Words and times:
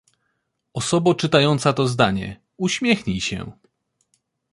Osobo 0.73 1.13
czytająca 1.15 1.73
to 1.73 1.87
zdanie, 1.87 2.39
uśmiechnij 2.57 3.21
się. 3.21 3.51